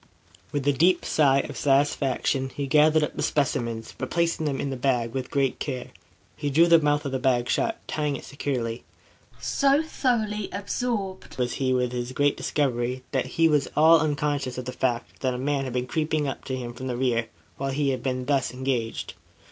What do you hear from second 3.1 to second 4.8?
the specimens, replacing them in his